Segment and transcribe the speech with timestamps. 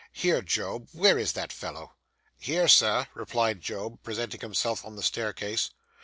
[0.13, 1.93] Here, Job; where is that fellow?'
[2.39, 5.69] 'Here, sir,' replied Job, presenting himself on the staircase.